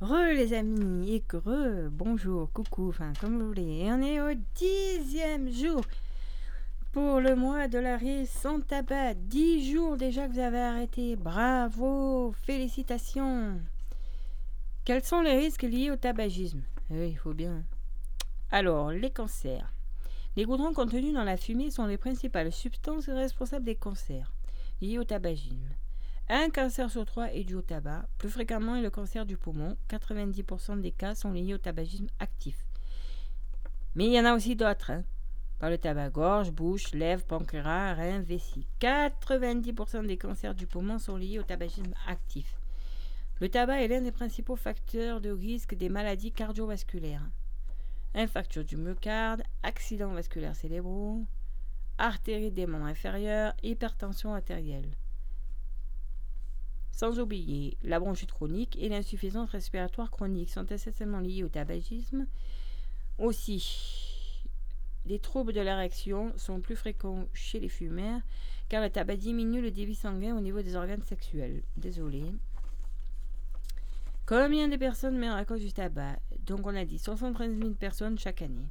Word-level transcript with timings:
Re 0.00 0.32
les 0.34 0.54
amis 0.54 1.14
et 1.14 1.36
re, 1.36 1.90
bonjour, 1.90 2.50
coucou, 2.52 2.88
enfin 2.88 3.12
comme 3.20 3.38
vous 3.38 3.48
voulez. 3.48 3.80
Et 3.80 3.92
on 3.92 4.00
est 4.00 4.18
au 4.18 4.32
dixième 4.54 5.52
jour 5.52 5.82
pour 6.90 7.20
le 7.20 7.36
mois 7.36 7.68
de 7.68 7.78
l'arrêt 7.78 8.24
sans 8.24 8.62
tabac. 8.62 9.12
Dix 9.12 9.70
jours 9.70 9.98
déjà 9.98 10.26
que 10.26 10.32
vous 10.32 10.38
avez 10.38 10.58
arrêté. 10.58 11.16
Bravo, 11.16 12.32
félicitations. 12.32 13.60
Quels 14.86 15.04
sont 15.04 15.20
les 15.20 15.36
risques 15.36 15.64
liés 15.64 15.90
au 15.90 15.96
tabagisme? 15.96 16.62
Oui, 16.88 17.10
il 17.10 17.18
faut 17.18 17.34
bien. 17.34 17.62
Alors, 18.50 18.92
les 18.92 19.10
cancers. 19.10 19.70
Les 20.34 20.46
goudrons 20.46 20.72
contenus 20.72 21.12
dans 21.12 21.24
la 21.24 21.36
fumée 21.36 21.70
sont 21.70 21.84
les 21.84 21.98
principales 21.98 22.52
substances 22.52 23.10
responsables 23.10 23.66
des 23.66 23.76
cancers 23.76 24.32
liés 24.80 24.98
au 24.98 25.04
tabagisme. 25.04 25.68
Un 26.32 26.48
cancer 26.48 26.88
sur 26.88 27.04
trois 27.06 27.34
est 27.34 27.42
dû 27.42 27.56
au 27.56 27.60
tabac. 27.60 28.06
Plus 28.16 28.28
fréquemment 28.28 28.76
est 28.76 28.82
le 28.82 28.90
cancer 28.90 29.26
du 29.26 29.36
poumon. 29.36 29.76
90% 29.88 30.80
des 30.80 30.92
cas 30.92 31.16
sont 31.16 31.32
liés 31.32 31.54
au 31.54 31.58
tabagisme 31.58 32.06
actif. 32.20 32.64
Mais 33.96 34.06
il 34.06 34.12
y 34.12 34.20
en 34.20 34.24
a 34.24 34.36
aussi 34.36 34.54
d'autres. 34.54 34.92
Hein. 34.92 35.02
Par 35.58 35.70
le 35.70 35.78
tabac 35.78 36.10
gorge, 36.10 36.52
bouche, 36.52 36.92
lèvres, 36.92 37.24
pancréas, 37.24 37.94
reins, 37.94 38.20
vessie. 38.20 38.64
90% 38.80 40.06
des 40.06 40.16
cancers 40.16 40.54
du 40.54 40.68
poumon 40.68 41.00
sont 41.00 41.16
liés 41.16 41.40
au 41.40 41.42
tabagisme 41.42 41.94
actif. 42.06 42.56
Le 43.40 43.48
tabac 43.48 43.82
est 43.82 43.88
l'un 43.88 44.02
des 44.02 44.12
principaux 44.12 44.54
facteurs 44.54 45.20
de 45.20 45.30
risque 45.30 45.74
des 45.74 45.88
maladies 45.88 46.30
cardiovasculaires. 46.30 47.28
Infarcture 48.14 48.64
du 48.64 48.76
myocarde, 48.76 49.42
accidents 49.64 50.12
vasculaires 50.12 50.54
cérébraux, 50.54 51.24
artérite 51.98 52.54
des 52.54 52.68
membres 52.68 52.86
inférieurs, 52.86 53.52
hypertension 53.64 54.32
artérielle. 54.32 54.92
Sans 57.00 57.18
oublier, 57.18 57.78
la 57.82 57.98
bronchite 57.98 58.30
chronique 58.30 58.76
et 58.78 58.90
l'insuffisance 58.90 59.48
respiratoire 59.48 60.10
chronique 60.10 60.50
sont 60.50 60.66
essentiellement 60.66 61.20
liées 61.20 61.42
au 61.42 61.48
tabagisme. 61.48 62.26
Aussi, 63.16 64.44
les 65.06 65.18
troubles 65.18 65.54
de 65.54 65.62
l'érection 65.62 66.30
sont 66.36 66.60
plus 66.60 66.76
fréquents 66.76 67.24
chez 67.32 67.58
les 67.58 67.70
fumeurs 67.70 68.20
car 68.68 68.82
le 68.82 68.90
tabac 68.90 69.16
diminue 69.16 69.62
le 69.62 69.70
débit 69.70 69.94
sanguin 69.94 70.36
au 70.36 70.42
niveau 70.42 70.60
des 70.60 70.76
organes 70.76 71.02
sexuels. 71.04 71.62
Désolé. 71.78 72.22
Combien 74.26 74.68
de 74.68 74.76
personnes 74.76 75.16
meurent 75.16 75.36
à 75.36 75.46
cause 75.46 75.62
du 75.62 75.72
tabac? 75.72 76.18
Donc 76.40 76.66
on 76.66 76.76
a 76.76 76.84
dit 76.84 76.98
73 76.98 77.56
000 77.56 77.70
personnes 77.70 78.18
chaque 78.18 78.42
année. 78.42 78.68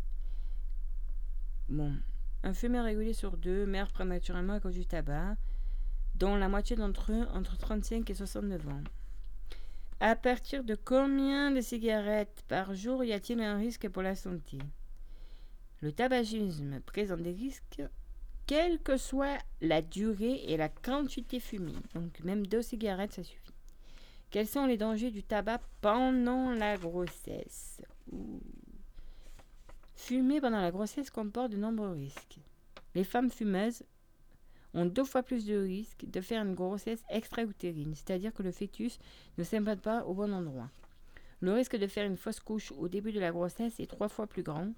Bon, 1.67 1.95
un 2.43 2.53
fumeur 2.53 2.85
régulier 2.85 3.13
sur 3.13 3.37
deux 3.37 3.65
meurt 3.65 3.91
prématurément 3.91 4.53
à 4.53 4.59
cause 4.59 4.75
du 4.75 4.85
tabac 4.85 5.35
dont 6.19 6.35
la 6.35 6.49
moitié 6.49 6.75
d'entre 6.75 7.11
eux 7.11 7.27
entre 7.33 7.57
35 7.57 8.09
et 8.09 8.13
69 8.13 8.67
ans. 8.67 8.83
À 10.01 10.15
partir 10.15 10.63
de 10.63 10.75
combien 10.75 11.51
de 11.51 11.61
cigarettes 11.61 12.43
par 12.47 12.75
jour 12.75 13.03
y 13.03 13.13
a-t-il 13.13 13.41
un 13.41 13.57
risque 13.57 13.89
pour 13.89 14.01
la 14.01 14.15
santé? 14.15 14.57
Le 15.81 15.91
tabagisme 15.91 16.81
présente 16.81 17.21
des 17.21 17.31
risques 17.31 17.81
quelle 18.45 18.79
que 18.79 18.97
soit 18.97 19.37
la 19.61 19.81
durée 19.81 20.43
et 20.47 20.57
la 20.57 20.69
quantité 20.69 21.39
fumée. 21.39 21.75
Donc 21.93 22.19
même 22.21 22.47
deux 22.47 22.63
cigarettes, 22.63 23.13
ça 23.13 23.23
suffit. 23.23 23.53
Quels 24.31 24.47
sont 24.47 24.65
les 24.65 24.77
dangers 24.77 25.11
du 25.11 25.23
tabac 25.23 25.61
pendant 25.81 26.51
la 26.51 26.77
grossesse? 26.77 27.81
Fumer 29.95 30.41
pendant 30.41 30.61
la 30.61 30.71
grossesse 30.71 31.09
comporte 31.09 31.51
de 31.51 31.57
nombreux 31.57 31.91
risques. 31.91 32.39
Les 32.95 33.03
femmes 33.03 33.29
fumeuses 33.29 33.83
ont 34.73 34.85
deux 34.85 35.03
fois 35.03 35.23
plus 35.23 35.45
de 35.45 35.55
risques 35.55 36.05
de 36.09 36.21
faire 36.21 36.43
une 36.43 36.55
grossesse 36.55 37.03
extra-utérine, 37.09 37.93
c'est-à-dire 37.95 38.33
que 38.33 38.43
le 38.43 38.51
fœtus 38.51 38.99
ne 39.37 39.43
s'implante 39.43 39.81
pas 39.81 40.03
au 40.05 40.13
bon 40.13 40.31
endroit. 40.33 40.69
Le 41.41 41.53
risque 41.53 41.77
de 41.77 41.87
faire 41.87 42.05
une 42.05 42.17
fausse 42.17 42.39
couche 42.39 42.71
au 42.77 42.87
début 42.87 43.11
de 43.11 43.19
la 43.19 43.31
grossesse 43.31 43.79
est 43.79 43.89
trois 43.89 44.09
fois 44.09 44.27
plus 44.27 44.43
grand 44.43 44.73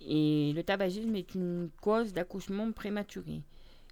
et 0.00 0.52
le 0.54 0.62
tabagisme 0.62 1.14
est 1.16 1.34
une 1.34 1.70
cause 1.80 2.12
d'accouchement 2.12 2.72
prématuré. 2.72 3.42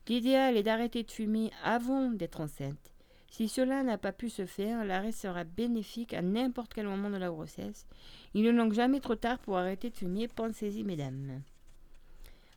L'idéal 0.09 0.57
est 0.57 0.63
d'arrêter 0.63 1.03
de 1.03 1.11
fumer 1.11 1.51
avant 1.63 2.11
d'être 2.11 2.41
enceinte. 2.41 2.93
Si 3.31 3.49
cela 3.49 3.83
n'a 3.83 3.99
pas 3.99 4.13
pu 4.13 4.31
se 4.31 4.47
faire, 4.47 4.85
l'arrêt 4.85 5.13
sera 5.13 5.45
bénéfique 5.45 6.15
à 6.15 6.23
n'importe 6.23 6.73
quel 6.73 6.87
moment 6.87 7.11
de 7.11 7.17
la 7.17 7.29
grossesse. 7.29 7.87
Il 8.33 8.45
n'est 8.45 8.53
donc 8.53 8.75
jamais 8.75 9.01
trop 9.01 9.17
tard 9.17 9.39
pour 9.39 9.57
arrêter 9.59 9.91
de 9.91 9.97
fumer, 9.97 10.29
pensez-y 10.29 10.85
mesdames. 10.85 11.43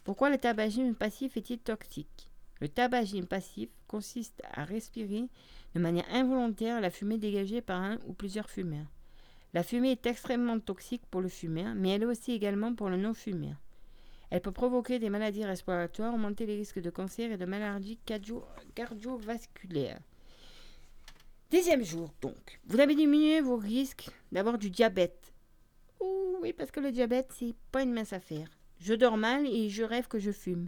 Pourquoi 0.04 0.30
le 0.30 0.38
tabagisme 0.38 0.94
passif 0.94 1.36
est-il 1.36 1.58
toxique? 1.58 2.30
Le 2.60 2.70
tabagisme 2.70 3.26
passif 3.26 3.70
consiste 3.88 4.42
à 4.52 4.64
respirer 4.64 5.26
de 5.76 5.80
manière 5.80 6.06
involontaire 6.12 6.82
la 6.82 6.90
fumée 6.90 7.18
dégagée 7.18 7.62
par 7.62 7.82
un 7.82 7.98
ou 8.08 8.14
plusieurs 8.14 8.50
fumeurs. 8.50 8.88
La 9.54 9.64
fumée 9.64 9.92
est 9.92 10.06
extrêmement 10.06 10.60
toxique 10.60 11.04
pour 11.10 11.22
le 11.22 11.30
fumeur, 11.30 11.74
mais 11.76 11.90
elle 11.92 12.04
est 12.04 12.08
aussi 12.08 12.32
également 12.32 12.74
pour 12.74 12.90
le 12.90 12.98
non-fumeur. 12.98 13.56
Elle 14.30 14.42
peut 14.42 14.52
provoquer 14.52 15.00
des 15.00 15.10
maladies 15.10 15.46
respiratoires, 15.46 16.14
augmenter 16.14 16.46
les 16.46 16.58
risques 16.58 16.82
de 16.82 16.90
cancer 16.90 17.32
et 17.32 17.38
de 17.38 17.46
maladies 17.46 17.98
cardiovasculaires. 18.76 20.02
Deuxième 21.50 21.84
jour, 21.84 22.14
donc. 22.22 22.60
Vous 22.66 22.80
avez 22.82 22.94
diminué 22.94 23.40
vos 23.40 23.56
risques 23.56 24.10
d'avoir 24.34 24.58
du 24.58 24.70
diabète. 24.70 25.32
oui, 26.42 26.52
parce 26.52 26.72
que 26.72 26.82
le 26.82 26.92
diabète, 26.92 27.32
c'est 27.34 27.56
pas 27.72 27.84
une 27.84 27.94
mince 27.94 28.12
affaire. 28.12 28.50
Je 28.80 28.94
dors 28.94 29.18
mal 29.18 29.48
et 29.48 29.70
je 29.70 29.84
rêve 29.84 30.10
que 30.10 30.20
je 30.20 30.32
fume. 30.32 30.68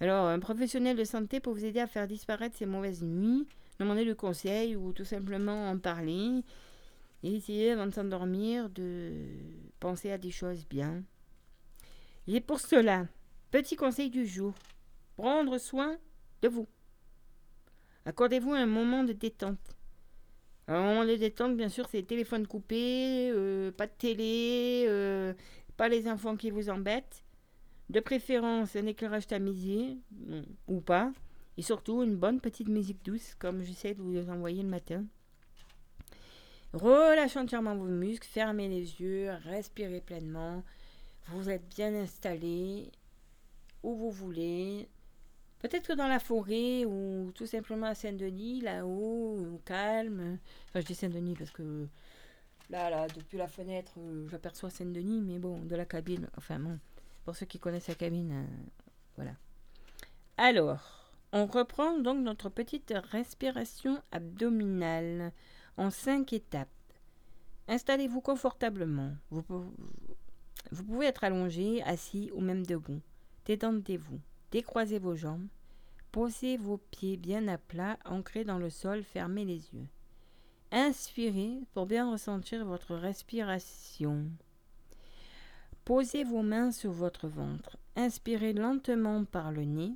Alors, 0.00 0.26
un 0.26 0.38
professionnel 0.38 0.96
de 0.96 1.04
santé 1.04 1.40
pour 1.40 1.54
vous 1.54 1.64
aider 1.64 1.80
à 1.80 1.88
faire 1.88 2.06
disparaître 2.06 2.56
ces 2.56 2.66
mauvaises 2.66 3.02
nuits, 3.02 3.46
demander 3.80 4.04
le 4.04 4.14
conseil 4.14 4.76
ou 4.76 4.92
tout 4.92 5.04
simplement 5.04 5.70
en 5.70 5.78
parler 5.78 6.44
et 7.24 7.34
essayer 7.34 7.72
avant 7.72 7.86
de 7.86 7.92
s'endormir 7.92 8.70
de 8.70 9.12
penser 9.80 10.12
à 10.12 10.18
des 10.18 10.30
choses 10.30 10.64
bien. 10.68 11.02
Et 12.28 12.40
pour 12.40 12.60
cela, 12.60 13.06
petit 13.50 13.74
conseil 13.74 14.10
du 14.10 14.26
jour, 14.26 14.54
prendre 15.16 15.58
soin 15.58 15.96
de 16.42 16.48
vous. 16.48 16.68
Accordez-vous 18.04 18.52
un 18.52 18.66
moment 18.66 19.02
de 19.02 19.12
détente. 19.12 19.76
Un 20.68 20.82
moment 20.82 21.04
de 21.04 21.16
détente, 21.16 21.56
bien 21.56 21.68
sûr, 21.68 21.88
c'est 21.90 22.02
téléphone 22.02 22.46
coupé, 22.46 23.30
euh, 23.30 23.72
pas 23.72 23.86
de 23.86 23.92
télé, 23.98 24.84
euh, 24.86 25.32
pas 25.76 25.88
les 25.88 26.06
enfants 26.08 26.36
qui 26.36 26.50
vous 26.50 26.70
embêtent. 26.70 27.24
De 27.90 28.00
préférence, 28.00 28.76
un 28.76 28.86
éclairage 28.86 29.26
tamisé, 29.26 29.96
ou 30.66 30.80
pas. 30.80 31.12
Et 31.56 31.62
surtout, 31.62 32.02
une 32.02 32.16
bonne 32.16 32.40
petite 32.40 32.68
musique 32.68 33.04
douce, 33.04 33.34
comme 33.38 33.62
j'essaie 33.62 33.94
de 33.94 34.02
vous 34.02 34.30
envoyer 34.30 34.62
le 34.62 34.68
matin. 34.68 35.04
Relâchez 36.74 37.38
entièrement 37.38 37.74
vos 37.74 37.86
muscles, 37.86 38.28
fermez 38.28 38.68
les 38.68 39.00
yeux, 39.00 39.30
respirez 39.44 40.00
pleinement. 40.02 40.62
Vous 41.28 41.48
êtes 41.48 41.66
bien 41.74 41.94
installé 41.94 42.92
où 43.82 43.94
vous 43.94 44.10
voulez. 44.10 44.88
Peut-être 45.60 45.88
que 45.88 45.92
dans 45.94 46.06
la 46.06 46.20
forêt 46.20 46.84
ou 46.84 47.32
tout 47.34 47.46
simplement 47.46 47.86
à 47.86 47.94
Saint-Denis, 47.94 48.60
là-haut, 48.60 49.54
au 49.54 49.60
calme. 49.64 50.38
Enfin, 50.68 50.80
je 50.80 50.86
dis 50.86 50.94
Saint-Denis 50.94 51.34
parce 51.34 51.50
que 51.50 51.88
là, 52.70 52.90
là, 52.90 53.06
depuis 53.08 53.38
la 53.38 53.48
fenêtre, 53.48 53.94
euh, 53.98 54.28
j'aperçois 54.30 54.70
Saint-Denis, 54.70 55.22
mais 55.22 55.38
bon, 55.38 55.58
de 55.58 55.74
la 55.74 55.86
cabine, 55.86 56.28
enfin 56.36 56.58
bon. 56.60 56.78
Pour 57.28 57.36
ceux 57.36 57.44
qui 57.44 57.58
connaissent 57.58 57.88
la 57.88 57.94
cabine, 57.94 58.32
euh, 58.32 58.46
voilà. 59.16 59.32
Alors, 60.38 61.12
on 61.34 61.44
reprend 61.44 61.98
donc 61.98 62.24
notre 62.24 62.48
petite 62.48 62.94
respiration 63.12 64.02
abdominale 64.12 65.32
en 65.76 65.90
cinq 65.90 66.32
étapes. 66.32 66.70
Installez-vous 67.68 68.22
confortablement. 68.22 69.12
Vous, 69.30 69.44
vous 70.70 70.84
pouvez 70.84 71.04
être 71.04 71.22
allongé, 71.22 71.82
assis 71.82 72.30
ou 72.32 72.40
même 72.40 72.64
debout. 72.64 73.02
Détendez-vous. 73.44 74.20
Décroisez 74.50 74.98
vos 74.98 75.14
jambes. 75.14 75.48
Posez 76.12 76.56
vos 76.56 76.78
pieds 76.78 77.18
bien 77.18 77.46
à 77.48 77.58
plat, 77.58 77.98
ancrés 78.06 78.44
dans 78.44 78.58
le 78.58 78.70
sol, 78.70 79.02
fermez 79.02 79.44
les 79.44 79.68
yeux. 79.74 79.86
Inspirez 80.72 81.58
pour 81.74 81.84
bien 81.84 82.10
ressentir 82.10 82.64
votre 82.64 82.94
respiration. 82.94 84.30
Posez 85.88 86.22
vos 86.22 86.42
mains 86.42 86.70
sur 86.70 86.92
votre 86.92 87.28
ventre. 87.28 87.78
Inspirez 87.96 88.52
lentement 88.52 89.24
par 89.24 89.50
le 89.52 89.64
nez 89.64 89.94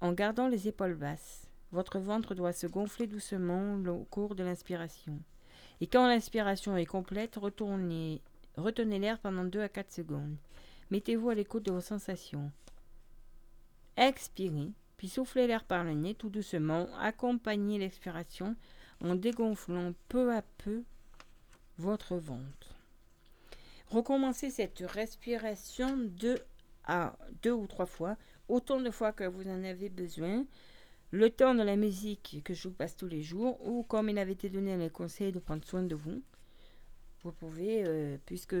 en 0.00 0.14
gardant 0.14 0.48
les 0.48 0.68
épaules 0.68 0.94
basses. 0.94 1.50
Votre 1.70 1.98
ventre 1.98 2.34
doit 2.34 2.54
se 2.54 2.66
gonfler 2.66 3.06
doucement 3.06 3.74
au 3.74 4.04
cours 4.04 4.34
de 4.34 4.42
l'inspiration. 4.42 5.20
Et 5.82 5.86
quand 5.86 6.08
l'inspiration 6.08 6.78
est 6.78 6.86
complète, 6.86 7.36
retenez 7.36 8.22
l'air 8.98 9.18
pendant 9.18 9.44
2 9.44 9.60
à 9.60 9.68
4 9.68 9.92
secondes. 9.92 10.38
Mettez-vous 10.90 11.28
à 11.28 11.34
l'écoute 11.34 11.66
de 11.66 11.72
vos 11.72 11.82
sensations. 11.82 12.50
Expirez, 13.98 14.72
puis 14.96 15.10
soufflez 15.10 15.46
l'air 15.46 15.64
par 15.64 15.84
le 15.84 15.92
nez 15.92 16.14
tout 16.14 16.30
doucement. 16.30 16.86
Accompagnez 16.98 17.78
l'expiration 17.78 18.56
en 19.04 19.14
dégonflant 19.14 19.92
peu 20.08 20.34
à 20.34 20.40
peu 20.40 20.84
votre 21.76 22.16
ventre. 22.16 22.77
Recommencez 23.90 24.50
cette 24.50 24.80
respiration 24.80 25.96
deux 25.96 26.38
à 26.84 27.16
deux 27.42 27.52
ou 27.52 27.66
trois 27.66 27.86
fois, 27.86 28.16
autant 28.48 28.80
de 28.80 28.90
fois 28.90 29.12
que 29.12 29.24
vous 29.24 29.48
en 29.48 29.64
avez 29.64 29.88
besoin. 29.88 30.44
Le 31.10 31.30
temps 31.30 31.54
de 31.54 31.62
la 31.62 31.76
musique 31.76 32.42
que 32.44 32.52
je 32.52 32.68
vous 32.68 32.74
passe 32.74 32.96
tous 32.96 33.06
les 33.06 33.22
jours, 33.22 33.66
ou 33.66 33.82
comme 33.82 34.10
il 34.10 34.18
avait 34.18 34.32
été 34.32 34.50
donné 34.50 34.76
les 34.76 34.90
conseils 34.90 35.32
de 35.32 35.38
prendre 35.38 35.64
soin 35.64 35.82
de 35.82 35.94
vous. 35.94 36.22
vous 37.22 37.32
pouvez, 37.32 37.82
euh, 37.86 38.18
puisque 38.26 38.56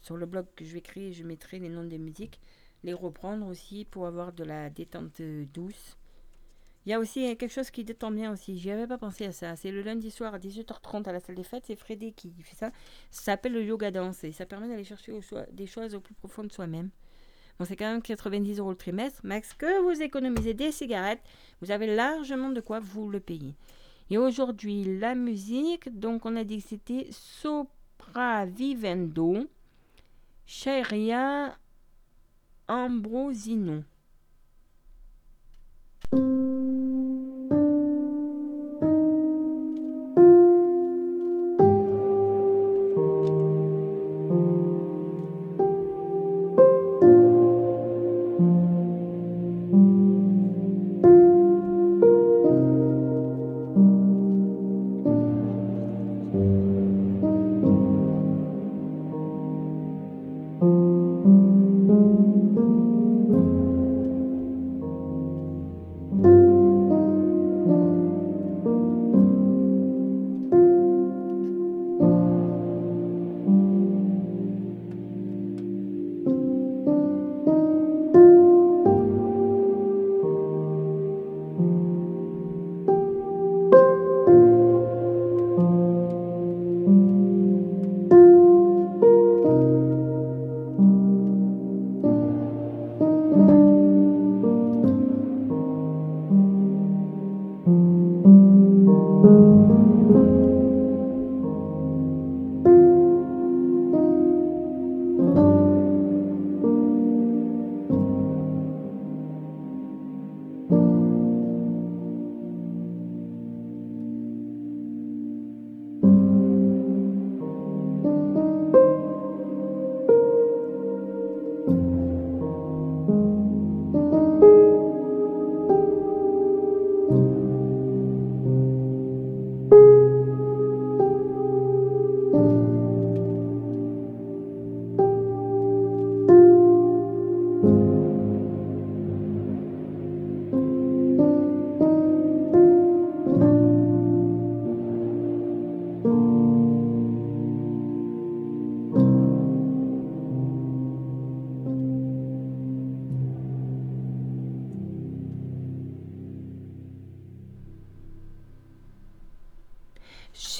sur 0.00 0.16
le 0.16 0.24
blog 0.24 0.46
que 0.56 0.64
je 0.64 0.72
vais 0.72 0.80
créer, 0.80 1.12
je 1.12 1.24
mettrai 1.24 1.58
les 1.58 1.68
noms 1.68 1.84
des 1.84 1.98
musiques, 1.98 2.40
les 2.82 2.94
reprendre 2.94 3.46
aussi 3.46 3.84
pour 3.84 4.06
avoir 4.06 4.32
de 4.32 4.44
la 4.44 4.70
détente 4.70 5.20
euh, 5.20 5.44
douce. 5.52 5.98
Il 6.86 6.90
y 6.90 6.94
a 6.94 6.98
aussi 6.98 7.36
quelque 7.36 7.52
chose 7.52 7.70
qui 7.70 7.84
détend 7.84 8.10
bien 8.10 8.32
aussi. 8.32 8.58
J'y 8.58 8.70
avais 8.70 8.86
pas 8.86 8.96
pensé 8.96 9.26
à 9.26 9.32
ça. 9.32 9.54
C'est 9.54 9.70
le 9.70 9.82
lundi 9.82 10.10
soir 10.10 10.32
à 10.34 10.38
18h30 10.38 11.06
à 11.08 11.12
la 11.12 11.20
salle 11.20 11.34
des 11.34 11.44
fêtes. 11.44 11.64
C'est 11.66 11.76
Freddy 11.76 12.14
qui 12.14 12.32
fait 12.42 12.56
ça. 12.56 12.70
Ça 13.10 13.22
s'appelle 13.22 13.52
le 13.52 13.62
yoga 13.62 13.90
danse 13.90 14.24
ça 14.32 14.46
permet 14.46 14.68
d'aller 14.68 14.84
chercher 14.84 15.12
des 15.52 15.66
choses 15.66 15.94
au 15.94 16.00
plus 16.00 16.14
profond 16.14 16.42
de 16.42 16.52
soi-même. 16.52 16.88
Bon, 17.58 17.66
c'est 17.66 17.76
quand 17.76 17.92
même 17.92 18.00
90 18.00 18.58
euros 18.58 18.70
le 18.70 18.76
trimestre. 18.76 19.20
Max, 19.22 19.52
que 19.52 19.82
vous 19.82 20.00
économisez 20.00 20.54
des 20.54 20.72
cigarettes, 20.72 21.20
vous 21.60 21.70
avez 21.70 21.94
largement 21.94 22.48
de 22.48 22.62
quoi 22.62 22.80
vous 22.80 23.10
le 23.10 23.20
payer. 23.20 23.54
Et 24.08 24.16
aujourd'hui, 24.16 24.98
la 24.98 25.14
musique, 25.14 25.98
donc 25.98 26.24
on 26.24 26.36
a 26.36 26.44
dit 26.44 26.62
que 26.62 26.68
c'était 26.68 27.08
Sopravvivendo, 27.10 29.46
Cheria 30.46 31.54
Ambrosino. 32.66 33.82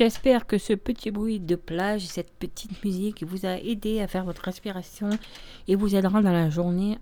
J'espère 0.01 0.47
que 0.47 0.57
ce 0.57 0.73
petit 0.73 1.11
bruit 1.11 1.41
de 1.41 1.57
plage, 1.57 2.07
cette 2.07 2.33
petite 2.33 2.83
musique 2.87 3.23
vous 3.23 3.45
a 3.45 3.59
aidé 3.59 4.01
à 4.01 4.09
faire 4.09 4.25
votre 4.25 4.41
respiration 4.41 5.11
et 5.69 5.75
vous 5.75 5.95
aidera 5.95 6.23
dans 6.23 6.33
la 6.33 6.49
journée 6.49 6.97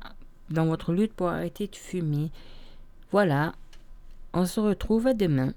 dans 0.50 0.66
votre 0.66 0.92
lutte 0.92 1.12
pour 1.12 1.28
arrêter 1.28 1.68
de 1.68 1.76
fumer. 1.76 2.32
Voilà, 3.12 3.54
on 4.34 4.46
se 4.46 4.58
retrouve 4.58 5.14
demain. 5.14 5.54